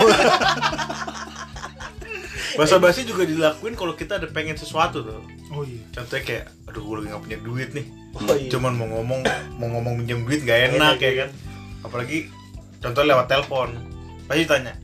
Bahasa 2.52 2.76
basi 2.76 3.08
juga 3.08 3.24
dilakuin 3.24 3.72
kalau 3.72 3.96
kita 3.96 4.20
ada 4.20 4.28
pengen 4.28 4.60
sesuatu 4.60 5.00
tuh. 5.00 5.24
oh 5.56 5.64
iya 5.64 5.80
Contohnya 5.88 6.20
kayak, 6.20 6.44
aduh 6.68 6.84
gue 6.84 6.94
lagi 7.00 7.08
gak 7.08 7.22
punya 7.24 7.38
duit 7.40 7.70
nih. 7.72 7.86
Oh, 8.12 8.36
iya. 8.36 8.50
Cuman 8.52 8.72
mau 8.76 8.88
ngomong, 8.92 9.20
mau 9.56 9.68
ngomong 9.72 9.94
minjem 9.96 10.20
duit 10.28 10.44
gak 10.44 10.76
enak 10.76 11.00
ya 11.00 11.12
kan. 11.24 11.30
Apalagi 11.80 12.28
contoh 12.76 13.02
lewat 13.08 13.26
telepon. 13.32 13.72
Pasti 14.28 14.44
tanya. 14.44 14.76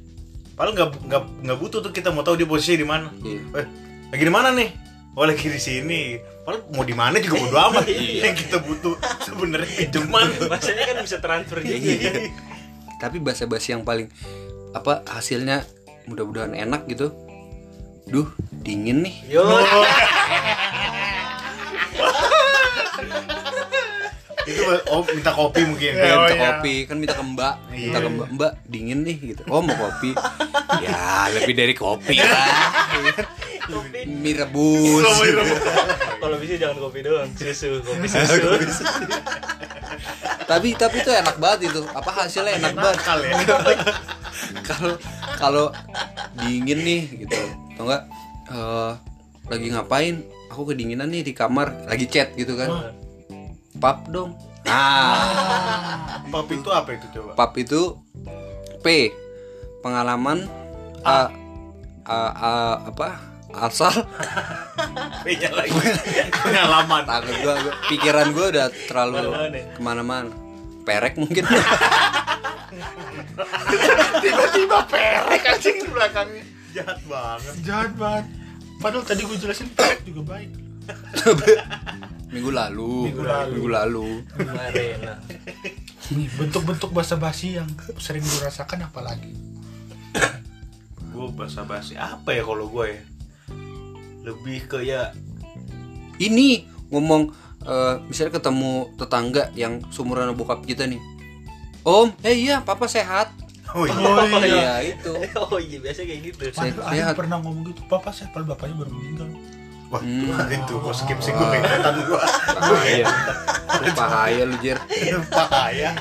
Padahal 0.56 0.74
nggak 0.74 0.88
nggak 1.06 1.22
nggak 1.44 1.58
butuh 1.60 1.78
tuh 1.84 1.92
kita 1.94 2.08
mau 2.10 2.24
tahu 2.24 2.40
dia 2.40 2.48
posisi 2.48 2.80
di 2.80 2.88
mana. 2.88 3.12
Iya. 3.20 3.40
Eh, 3.62 3.66
lagi 4.16 4.24
di 4.24 4.32
mana 4.32 4.48
nih? 4.56 4.68
oh 5.18 5.26
lagi 5.26 5.50
di 5.50 5.58
sini. 5.58 6.14
Padahal 6.46 6.62
mau 6.70 6.86
di 6.86 6.94
mana 6.94 7.18
juga 7.18 7.42
bodo 7.42 7.58
amat. 7.58 7.84
Iya. 7.90 8.30
Yang 8.30 8.46
kita 8.46 8.62
butuh 8.62 8.94
sebenarnya 9.26 9.70
pinjaman 9.74 10.30
bahasanya 10.46 10.84
kan 10.86 10.96
bisa 11.02 11.18
transfer 11.18 11.58
gitu 11.66 11.74
iya. 11.74 12.30
tapi 12.98 13.22
bahasa 13.22 13.46
bahasa 13.46 13.74
yang 13.74 13.82
paling 13.86 14.10
apa 14.74 15.02
hasilnya 15.10 15.66
mudah-mudahan 16.06 16.54
enak 16.54 16.86
gitu. 16.86 17.10
Duh 18.06 18.30
dingin 18.54 19.02
nih. 19.02 19.16
Yo. 19.26 19.42
Itu 24.48 24.64
oh 24.88 25.04
minta 25.04 25.30
kopi 25.36 25.60
mungkin. 25.60 25.92
Ya, 25.92 26.16
minta 26.16 26.16
oh, 26.16 26.28
iya. 26.32 26.40
kopi. 26.40 26.74
Kan 26.88 26.96
minta 26.96 27.14
ke 27.18 27.24
mbak. 27.24 27.54
Minta 27.68 27.98
kembak, 28.00 28.28
iya. 28.32 28.36
mbak 28.36 28.52
dingin 28.64 28.98
nih 29.04 29.16
gitu. 29.34 29.42
Oh 29.50 29.60
mau 29.60 29.74
kopi? 29.76 30.14
Ya 30.78 31.26
lebih 31.32 31.56
dari 31.56 31.74
kopi 31.74 32.20
lah 32.20 33.24
mie 34.08 34.34
rebus. 34.40 35.04
Kalau 36.18 36.36
bisa 36.40 36.54
jangan 36.56 36.76
kopi 36.82 37.00
doang, 37.04 37.30
susu, 37.36 37.80
kopi 37.84 38.06
susu. 38.08 38.42
tapi 40.48 40.72
tapi 40.76 40.96
itu 41.04 41.10
enak 41.12 41.36
banget 41.36 41.72
itu. 41.72 41.80
Apa 41.92 42.10
hasilnya 42.24 42.56
enak 42.60 42.74
banget? 42.76 42.98
ya. 43.04 43.34
Kalau 44.68 44.94
kalau 45.36 45.66
dingin 46.40 46.80
nih 46.84 47.02
gitu. 47.26 47.36
Atau 47.74 47.84
enggak 47.84 48.02
eh, 48.48 48.92
lagi 49.50 49.66
ngapain? 49.74 50.14
Aku 50.48 50.64
kedinginan 50.64 51.12
nih 51.12 51.26
di 51.26 51.32
kamar. 51.36 51.84
Lagi 51.84 52.08
chat 52.08 52.32
gitu 52.38 52.56
kan. 52.56 52.94
Pap 53.76 54.08
dong. 54.08 54.34
Ah. 54.64 56.20
Pap 56.32 56.48
itu 56.52 56.68
apa 56.72 56.90
itu 56.96 57.06
coba? 57.18 57.30
Pap 57.36 57.52
itu 57.56 57.96
p. 58.80 59.12
Pengalaman 59.78 60.50
A, 61.06 61.30
A, 62.02 62.20
A, 62.34 62.52
apa 62.90 63.37
asal. 63.54 63.94
P-nya 65.24 65.50
lagi. 65.52 65.72
Pengalaman. 66.30 67.02
Takut 67.04 67.36
gua, 67.42 67.54
gua 67.60 67.74
pikiran 67.88 68.26
gua 68.32 68.46
udah 68.52 68.66
terlalu 68.86 69.16
Ke 69.16 69.24
mana-mana 69.24 69.56
ya? 69.56 69.66
ke 69.72 69.80
mana-mana. 69.80 70.30
Perek 70.84 71.14
mungkin. 71.20 71.44
Tiba-tiba 74.22 74.78
perek 74.88 75.42
anjing 75.44 75.76
di 75.84 75.90
belakangnya. 75.90 76.44
Jahat 76.72 77.00
banget. 77.08 77.54
Jahat 77.64 77.92
banget. 77.96 78.26
Padahal 78.78 79.04
tadi 79.04 79.26
gue 79.26 79.36
jelasin 79.40 79.68
perek 79.74 80.06
juga 80.06 80.36
baik. 80.36 80.50
Minggu 82.34 82.50
lalu. 82.52 83.10
Minggu 83.10 83.24
lalu. 83.24 83.52
minggu 83.56 83.68
lalu. 83.72 84.08
Bentuk-bentuk 86.36 86.92
basa-basi 86.92 87.56
yang 87.56 87.68
sering 87.96 88.22
dirasakan 88.22 88.86
apalagi? 88.86 89.32
Gue 91.08 91.26
basa 91.32 91.64
basi 91.64 91.96
apa 91.98 92.30
ya 92.36 92.44
kalau 92.44 92.68
gue 92.68 92.86
ya 92.94 93.00
lebih 94.28 94.68
ke 94.68 94.84
ya 94.84 95.10
ini 96.18 96.66
ngomong 96.92 97.30
eh, 97.64 97.94
misalnya 98.06 98.36
ketemu 98.36 98.92
tetangga 98.98 99.50
yang 99.54 99.80
sumuran 99.88 100.34
bokap 100.34 100.62
kita 100.66 100.84
nih. 100.84 101.00
Om 101.86 102.12
eh 102.26 102.36
iya 102.36 102.60
papa 102.60 102.84
sehat. 102.90 103.32
Oh 103.76 103.84
iya. 103.84 103.96
Oh 103.96 104.40
iya. 104.44 104.72
itu 104.80 105.12
Oh 105.36 105.60
iya 105.60 105.78
biasa 105.80 106.04
kayak 106.04 106.20
gitu. 106.32 106.42
Saya 106.52 106.72
ada 106.84 107.14
pernah 107.16 107.38
ngomong 107.40 107.68
gitu 107.72 107.80
papa 107.86 108.10
saya 108.12 108.28
padahal 108.34 108.56
bapaknya 108.56 108.74
baru 108.84 108.90
meninggal. 108.92 109.28
Wah 109.88 110.04
Hmm. 110.04 110.36
itu 110.52 110.74
gue 110.76 110.92
skip 110.92 111.16
sih 111.16 111.32
gue 111.32 111.46
keingetan 111.48 111.96
gue 112.04 112.20
bahaya. 112.60 113.06
Bahaya 113.96 114.42
lu 114.44 114.56
jer. 114.60 114.76
Bahaya. 115.32 115.96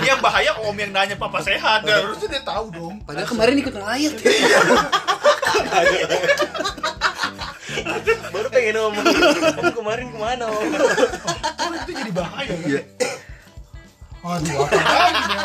Yang 0.00 0.20
bahaya 0.24 0.50
om 0.64 0.72
yang 0.72 0.88
nanya 0.94 1.20
papa 1.20 1.44
sehat. 1.44 1.84
Ya, 1.84 2.00
harusnya 2.00 2.32
dia 2.32 2.42
tahu 2.48 2.72
dong. 2.72 2.96
Padahal 3.04 3.28
kemarin 3.28 3.60
ikut 3.60 3.76
ngelayat 3.76 4.12
Baru 8.30 8.48
pengen 8.50 8.74
ngomong. 8.76 9.06
Om 9.56 9.66
kemarin 9.72 10.06
ke 10.12 10.18
mana 10.18 10.44
om? 10.50 10.64
oh 11.66 11.74
itu 11.74 11.90
jadi 11.92 12.12
bahaya 12.14 12.54
kan 12.54 12.68
Iya. 12.68 12.82
aduh 14.26 14.58
apa 14.66 14.74
lagi 14.74 15.22
ya 15.30 15.42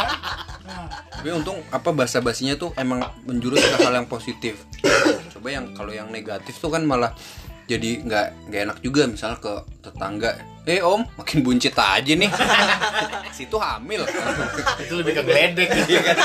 nah, 0.65 0.85
tapi 1.13 1.29
untung 1.29 1.61
apa 1.69 1.89
bahasa 1.93 2.17
basinya 2.17 2.57
tuh 2.57 2.73
emang 2.81 3.05
menjurus 3.29 3.61
ke 3.61 3.77
hal 3.77 3.93
yang 3.93 4.09
positif 4.09 4.65
coba 5.29 5.47
yang 5.53 5.69
kalau 5.77 5.93
yang 5.93 6.09
negatif 6.09 6.57
tuh 6.57 6.73
kan 6.73 6.81
malah 6.81 7.13
jadi 7.65 7.89
nggak 8.01 8.25
nggak 8.47 8.61
enak 8.65 8.77
juga 8.79 9.05
misal 9.05 9.37
ke 9.37 9.53
tetangga 9.79 10.31
eh 10.61 10.77
om 10.79 11.01
makin 11.17 11.41
buncit 11.41 11.73
aja 11.73 12.13
nih 12.13 12.29
situ 13.37 13.57
hamil 13.57 14.05
itu 14.77 14.93
lebih 14.93 15.17
ke 15.17 15.23
geledek 15.23 15.69
Iya 15.89 16.01
kan? 16.05 16.17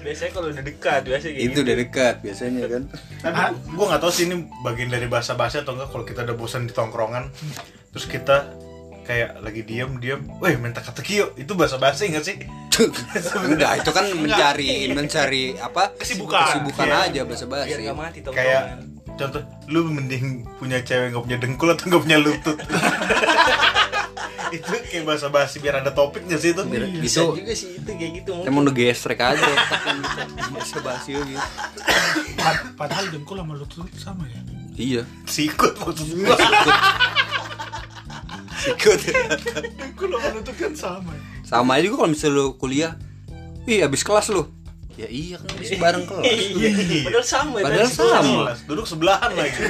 Biasanya 0.00 0.30
kalau 0.32 0.48
udah 0.50 0.64
dekat 0.64 1.00
biasa 1.06 1.24
kayak 1.28 1.38
itu 1.38 1.50
gitu. 1.52 1.60
udah 1.62 1.76
dekat 1.76 2.14
biasanya 2.24 2.64
kan 2.66 2.82
Tapi 3.22 3.40
gue 3.70 3.86
nggak 3.86 4.00
tahu 4.00 4.10
sih 4.10 4.24
ini 4.26 4.36
bagian 4.60 4.90
dari 4.90 5.06
bahasa 5.06 5.38
basi 5.38 5.60
atau 5.60 5.78
enggak 5.78 5.94
kalau 5.94 6.02
kita 6.02 6.26
udah 6.26 6.34
bosan 6.34 6.66
di 6.66 6.74
tongkrongan 6.74 7.30
terus 7.90 8.06
kita 8.06 8.50
kayak 9.00 9.42
lagi 9.42 9.62
diem 9.62 9.98
diem, 9.98 10.22
weh 10.38 10.54
minta 10.54 10.78
kata 10.78 11.02
kio 11.02 11.34
itu 11.34 11.54
bahasa 11.54 11.78
basi 11.78 12.10
nggak 12.10 12.22
sih? 12.22 12.36
enggak 13.46 13.82
itu 13.82 13.90
kan 13.90 14.06
mencari 14.10 14.70
mencari 14.90 15.44
apa 15.54 15.94
Kesibukan. 15.98 16.46
kesibukan 16.46 16.86
Iya. 16.86 16.98
aja 17.06 17.20
bahasa 17.22 17.44
tongkrongan. 18.22 18.34
Kayak 18.34 18.62
contoh, 19.20 19.42
lu 19.68 19.84
mending 19.84 20.48
punya 20.56 20.80
cewek 20.80 21.12
nggak 21.12 21.24
punya 21.28 21.38
dengkul 21.38 21.68
atau 21.68 21.84
nggak 21.84 22.02
punya 22.02 22.18
lutut? 22.18 22.56
itu 24.56 24.66
kayak 24.66 25.04
bahasa 25.06 25.30
basi 25.30 25.62
biar 25.62 25.78
ada 25.78 25.94
topik 25.94 26.26
nggak 26.26 26.40
sih 26.42 26.50
itu? 26.50 26.62
Bisa. 26.98 27.22
gitu 27.22 27.38
juga 27.38 27.52
sih 27.54 27.68
itu 27.78 27.86
kayak 27.86 28.12
gitu. 28.18 28.32
emang 28.50 28.66
udah 28.66 28.74
gesrek 28.74 29.22
aja 29.22 29.46
tapi 29.46 30.02
bahasa 30.50 30.76
basi 30.82 31.10
gitu 31.14 31.38
pad- 32.34 32.74
padahal 32.74 33.04
dengkul 33.14 33.38
sama 33.38 33.54
lutut 33.54 33.86
sama 33.94 34.24
ya? 34.26 34.40
Iya. 34.74 35.02
Sikut 35.28 35.76
maksud 35.76 36.08
gua. 36.18 36.34
ikut 38.74 38.98
dengkul 39.78 40.08
sama 40.18 40.28
lutut 40.34 40.56
kan 40.58 40.72
sama 40.74 41.10
ya? 41.14 41.22
Sama 41.46 41.70
aja 41.78 41.86
juga 41.86 41.96
kalau 42.02 42.10
misalnya 42.10 42.36
lu 42.36 42.46
kuliah. 42.58 42.92
Ih 43.68 43.84
abis 43.86 44.02
kelas 44.02 44.32
lu 44.34 44.48
ya 45.00 45.08
iya 45.08 45.40
kan 45.40 45.48
abis 45.56 45.80
bareng 45.80 46.04
kelas. 46.04 46.28
Iya. 46.28 46.76
Padahal 47.08 47.24
sama 47.24 47.56
ya. 47.56 47.64
Padahal 47.64 47.88
sama. 47.88 48.44
Kelas, 48.44 48.60
Duduk 48.68 48.84
sebelahan 48.84 49.32
lagi. 49.32 49.56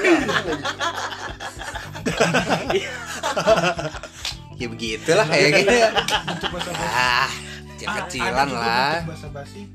ya 4.61 4.67
begitulah 4.67 5.31
kayak 5.31 5.63
gitu. 5.63 5.71
Ya 5.71 5.95
bentuk 6.27 6.51
bahasa 6.51 6.75
basi. 6.75 6.91
Ah 6.91 7.31
kecil-kecilan 7.79 8.51
lah. 8.51 9.07
bahasa 9.07 9.31
basi. 9.31 9.71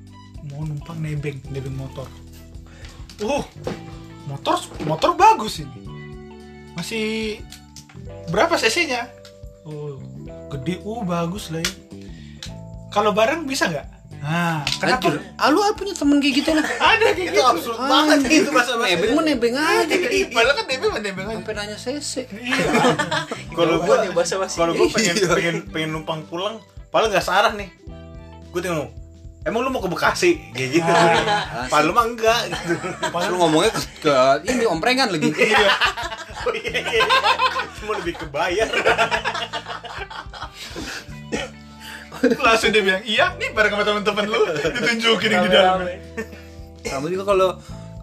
Mau 0.52 0.68
numpang 0.68 1.00
nebeng 1.00 1.40
nebeng 1.50 1.80
motor. 1.80 2.12
Uh. 3.24 3.48
Motor 4.28 4.60
motor 4.84 5.16
bagus 5.16 5.64
ini. 5.64 5.80
Masih 6.76 7.40
berapa 8.28 8.60
cc 8.60 8.92
nya 8.92 9.08
oh 9.64 9.96
gede. 10.52 10.84
Uh 10.84 11.08
bagus 11.08 11.56
lah 11.56 11.64
ya 11.64 11.72
kalau 12.96 13.12
bareng 13.12 13.44
bisa 13.44 13.68
nggak 13.68 13.95
nah 14.26 14.66
kenapa 14.82 15.14
Anjir, 15.14 15.22
ah 15.38 15.48
lu 15.54 15.62
punya 15.78 15.94
temen 15.94 16.18
kayak 16.18 16.34
gitu 16.42 16.50
lah 16.58 16.66
ada 16.66 17.06
kayak 17.14 17.30
itu 17.30 17.30
gitu 17.30 17.42
absurd 17.46 17.78
banget 17.78 18.18
itu 18.26 18.50
bahasa 18.50 18.74
basi. 18.74 18.90
nebeng 18.90 19.12
mah 19.14 19.24
nebeng 19.24 19.54
aja 19.54 19.96
padahal 20.34 20.54
kan 20.58 20.66
nebeng 20.66 20.90
mah 20.90 21.02
nebeng 21.06 21.26
aja 21.30 21.38
sampai 21.38 21.54
nanya 21.54 21.78
iya 21.78 22.24
Kalau 23.54 23.76
gua 23.80 23.96
ya, 24.02 24.12
basa-basi. 24.12 24.58
kalau 24.58 24.74
gua 24.74 24.88
pengen 24.90 25.16
Iya. 25.16 25.30
pengen 25.32 25.56
pengen 25.70 25.90
numpang 25.94 26.26
pulang, 26.26 26.58
padahal 26.90 27.14
nggak 27.14 27.24
searah 27.24 27.54
nih. 27.54 27.70
Gue 28.52 28.60
tinggal 28.60 28.90
Emang 29.46 29.62
lu 29.62 29.70
mau 29.70 29.78
ke 29.78 29.86
Bekasi 29.86 30.42
kayak 30.58 30.70
gitu. 30.74 30.90
Ah, 30.90 31.70
Padahal 31.70 31.94
mah 31.94 32.06
enggak 32.10 32.40
gitu. 32.50 32.74
lu 33.30 33.38
ngomongnya 33.38 33.72
ke, 33.72 33.82
ke 34.02 34.14
ini 34.50 34.66
omprengan 34.66 35.14
lagi 35.14 35.30
Oh 35.30 36.50
iya 36.52 36.82
iya. 36.82 37.06
Cuma 37.78 38.02
lebih 38.02 38.18
kebayar. 38.18 38.66
langsung 42.46 42.70
dia 42.72 42.82
bilang 42.82 43.04
iya 43.06 43.34
nih 43.36 43.52
bareng 43.52 43.72
sama 43.76 43.84
teman-teman 43.84 44.26
lu 44.30 44.42
ditunjukin 44.74 45.30
yang 45.32 45.44
di 45.48 45.52
dalam 45.52 45.80
sama 46.86 47.06
juga 47.10 47.24
kalau 47.26 47.50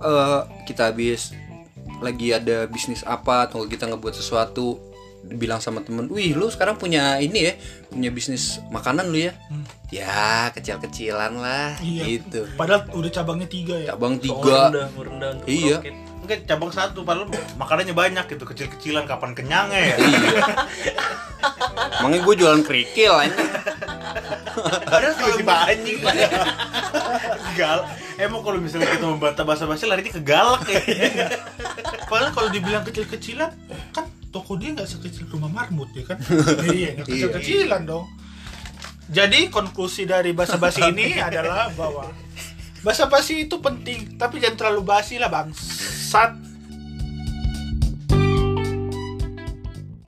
eh, 0.02 0.40
kita 0.66 0.90
habis 0.90 1.32
lagi 2.02 2.34
ada 2.34 2.66
bisnis 2.66 3.06
apa 3.06 3.46
atau 3.46 3.62
kita 3.64 3.86
ngebuat 3.86 4.14
sesuatu 4.18 4.92
bilang 5.22 5.62
sama 5.62 5.86
temen, 5.86 6.10
wih 6.10 6.34
lu 6.34 6.50
sekarang 6.50 6.74
punya 6.74 7.22
ini 7.22 7.46
ya, 7.46 7.54
punya 7.86 8.10
bisnis 8.10 8.58
makanan 8.74 9.06
lu 9.06 9.30
ya, 9.30 9.32
ya 9.94 10.50
kecil-kecilan 10.50 11.38
lah, 11.38 11.78
iya 11.78 12.18
gitu. 12.18 12.42
padahal 12.58 12.90
udah 12.90 13.10
cabangnya 13.22 13.46
tiga 13.46 13.78
ya 13.78 13.94
Cabang 13.94 14.18
tiga, 14.18 14.74
rendah, 14.74 14.88
rendah 14.90 15.30
untuk 15.38 15.46
Iya. 15.46 15.78
Enggak 16.22 16.38
cabang 16.46 16.70
satu 16.74 17.06
padahal 17.06 17.30
makanannya 17.54 17.94
banyak 17.94 18.24
gitu, 18.34 18.42
kecil-kecilan 18.46 19.06
kapan 19.06 19.30
kenyangnya 19.34 19.94
ya. 19.94 19.96
iya. 20.02 20.42
Makanya 22.02 22.18
gue 22.26 22.34
jualan 22.34 22.62
kerikil 22.66 23.14
aja. 23.14 23.38
Padahal 24.62 25.14
tiba-tiba 25.14 25.54
anjing. 25.66 25.98
Gal. 27.54 27.80
Emang 28.16 28.40
kalau 28.40 28.58
misalnya 28.60 28.88
kita 28.88 29.06
membantah 29.06 29.42
bahasa 29.42 29.64
basi 29.64 29.84
larinya 29.84 30.12
ke 30.12 30.22
galak 30.22 30.62
ya. 30.68 30.78
Padahal 32.06 32.30
kalau 32.30 32.48
dibilang 32.48 32.84
kecil-kecilan, 32.84 33.50
kan 33.90 34.04
toko 34.28 34.56
dia 34.56 34.72
nggak 34.72 34.86
sekecil 34.86 35.28
rumah 35.28 35.48
marmut 35.48 35.90
ya 35.92 36.04
kan? 36.06 36.18
iya, 36.76 36.96
nggak 36.96 37.08
Iya. 37.08 37.28
kecil-kecilan 37.28 37.82
dong. 37.84 38.06
Jadi 39.12 39.52
konklusi 39.52 40.06
dari 40.06 40.32
bahasa 40.32 40.56
basi 40.56 40.80
ini 40.88 41.18
adalah 41.28 41.68
bahwa 41.72 42.08
bahasa 42.80 43.06
basi 43.06 43.44
itu 43.44 43.58
penting, 43.58 44.16
tapi 44.16 44.40
jangan 44.40 44.56
terlalu 44.58 44.82
basi 44.84 45.16
lah 45.20 45.28
bangsat. 45.28 46.51